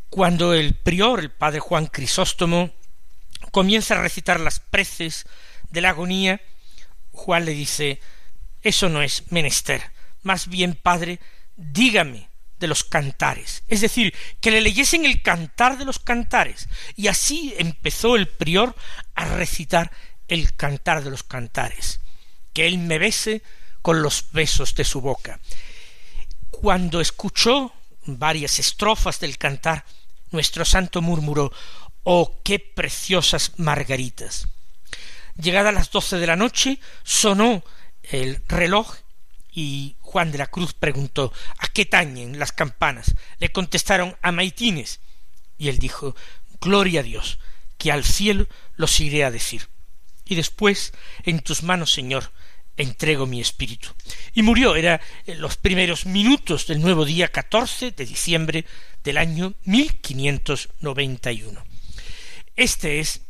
Cuando 0.10 0.54
el 0.54 0.74
prior, 0.74 1.22
el 1.22 1.32
padre 1.32 1.62
Juan 1.62 1.88
Crisóstomo, 1.88 2.72
comienza 3.52 3.96
a 3.96 4.02
recitar 4.02 4.40
las 4.40 4.60
preces 4.60 5.26
de 5.70 5.82
la 5.82 5.90
agonía, 5.90 6.42
Juan 7.12 7.46
le 7.46 7.54
dice 7.54 8.02
Eso 8.62 8.90
no 8.90 9.02
es 9.02 9.32
menester. 9.32 9.82
Más 10.22 10.48
bien, 10.48 10.76
padre, 10.76 11.20
dígame 11.56 12.30
de 12.60 12.68
los 12.68 12.84
cantares, 12.84 13.64
es 13.68 13.82
decir, 13.82 14.14
que 14.40 14.52
le 14.52 14.62
leyesen 14.62 15.04
el 15.04 15.24
cantar 15.24 15.80
de 15.80 15.86
los 15.86 15.98
cantares, 15.98 16.70
y 16.96 17.08
así 17.08 17.56
empezó 17.58 18.16
el 18.16 18.28
prior 18.28 18.76
a 19.16 19.26
recitar 19.26 19.92
el 20.32 20.56
cantar 20.56 21.04
de 21.04 21.10
los 21.10 21.24
cantares, 21.24 22.00
que 22.54 22.65
él 22.65 22.78
me 22.78 23.00
bese 23.00 23.44
con 23.82 24.02
los 24.02 24.32
besos 24.32 24.74
de 24.76 24.86
su 24.86 25.02
boca. 25.02 25.41
Cuando 26.50 27.02
escuchó 27.02 27.74
varias 28.06 28.58
estrofas 28.58 29.20
del 29.20 29.38
cantar, 29.38 29.84
nuestro 30.32 30.63
santo 30.63 31.02
murmuró 31.02 31.52
Oh, 32.04 32.39
qué 32.46 32.60
preciosas 32.60 33.52
margaritas. 33.58 34.48
Llegada 35.36 35.74
las 35.74 35.91
doce 35.91 36.15
de 36.15 36.28
la 36.28 36.38
noche, 36.38 36.80
sonó 37.04 37.62
el 38.02 38.41
reloj 38.48 38.96
y 39.52 39.98
Juan 40.00 40.32
de 40.32 40.38
la 40.38 40.48
Cruz 40.48 40.74
preguntó 40.74 41.34
¿A 41.58 41.67
qué 41.67 41.86
tañen 41.86 42.39
las 42.39 42.54
campanas? 42.54 43.15
Le 43.39 43.52
contestaron 43.52 44.15
a 44.22 44.32
maitines. 44.32 45.02
Y 45.58 45.67
él 45.67 45.78
dijo 45.78 46.15
Gloria 46.62 47.02
a 47.02 47.04
Dios, 47.04 47.38
que 47.78 47.91
al 47.91 48.06
cielo 48.06 48.48
los 48.78 48.98
iré 49.02 49.26
a 49.26 49.32
decir. 49.32 49.67
Y 50.26 50.36
después, 50.36 50.94
en 51.24 51.40
tus 51.40 51.64
manos, 51.64 51.94
Señor, 51.94 52.32
entrego 52.78 53.26
mi 53.26 53.42
espíritu. 53.42 53.90
Y 54.34 54.44
murió, 54.44 54.76
era 54.76 55.02
en 55.26 55.42
los 55.42 55.58
primeros 55.58 56.06
minutos 56.06 56.68
del 56.68 56.82
nuevo 56.82 57.06
día 57.06 57.28
catorce 57.28 57.92
de 57.92 58.06
diciembre 58.06 58.66
del 59.04 59.18
año 59.18 59.54
mil 59.66 60.00
quinientos 60.00 60.70
noventa 60.80 61.32
y 61.32 61.44
uno. 61.44 61.64
Este 62.56 63.00
es 63.00 63.22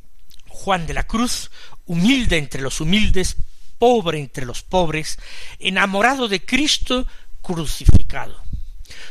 Juan 0.47 0.85
de 0.85 0.93
la 0.93 1.05
Cruz, 1.05 1.49
humilde 1.85 2.37
entre 2.37 2.61
los 2.61 2.81
humildes, 2.81 3.37
pobre 3.77 4.19
entre 4.19 4.45
los 4.45 4.61
pobres, 4.61 5.17
enamorado 5.59 6.27
de 6.27 6.45
Cristo 6.45 7.07
crucificado. 7.41 8.41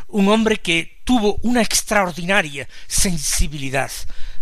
Un 0.09 0.29
hombre 0.29 0.59
que 0.59 1.01
tuvo 1.05 1.39
una 1.43 1.63
extraordinaria 1.63 2.69
sensibilidad 2.87 3.91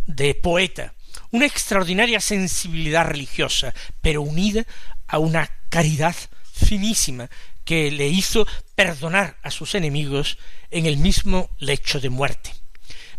de 0.06 0.34
poeta, 0.34 0.94
una 1.30 1.46
extraordinaria 1.46 2.20
sensibilidad 2.20 3.06
religiosa, 3.06 3.74
pero 4.00 4.22
unida 4.22 4.64
a 5.06 5.18
una 5.18 5.50
caridad 5.68 6.16
finísima 6.52 7.28
que 7.64 7.90
le 7.90 8.08
hizo 8.08 8.46
perdonar 8.74 9.38
a 9.42 9.50
sus 9.50 9.74
enemigos 9.74 10.38
en 10.70 10.86
el 10.86 10.96
mismo 10.96 11.50
lecho 11.58 12.00
de 12.00 12.10
muerte. 12.10 12.54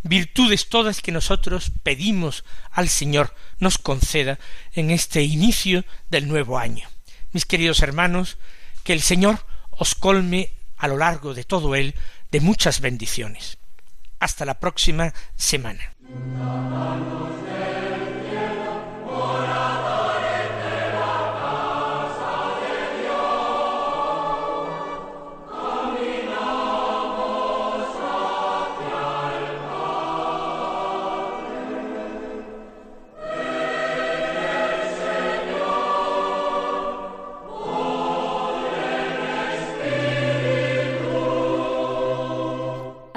Virtudes 0.02 0.70
todas 0.70 1.02
que 1.02 1.12
nosotros 1.12 1.72
pedimos 1.84 2.46
al 2.72 2.90
Señor 2.90 3.36
nos 3.60 3.78
conceda 3.78 4.40
en 4.74 4.92
este 4.92 5.24
inicio 5.24 5.84
del 6.10 6.28
nuevo 6.28 6.58
año 6.58 6.88
mis 7.32 7.46
queridos 7.46 7.82
hermanos, 7.82 8.38
que 8.84 8.94
el 8.94 9.02
Señor 9.02 9.46
os 9.72 9.96
colme 9.96 10.54
a 10.78 10.88
lo 10.88 10.98
largo 10.98 11.34
de 11.34 11.44
todo 11.44 11.76
él 11.76 11.96
de 12.32 12.42
muchas 12.42 12.82
bendiciones. 12.82 13.58
Hasta 14.20 14.46
la 14.46 14.60
próxima 14.60 15.14
semana. 15.36 15.94